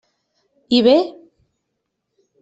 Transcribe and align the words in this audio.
I 0.69 0.79
bé? 0.87 0.95